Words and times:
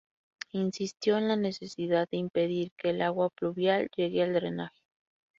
Insistió 0.53 1.19
en 1.19 1.27
la 1.27 1.35
necesidad 1.35 2.09
de 2.09 2.17
impedir 2.17 2.71
que 2.75 2.89
el 2.89 3.03
agua 3.03 3.29
pluvial 3.29 3.87
llegue 3.95 4.23
al 4.23 4.33
drenaje. 4.33 4.81